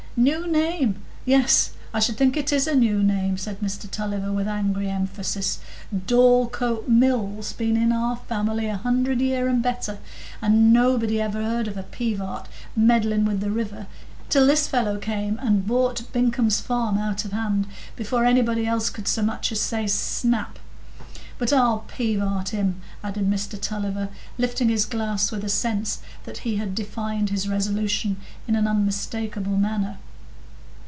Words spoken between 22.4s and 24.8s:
him!" added Mr Tulliver, lifting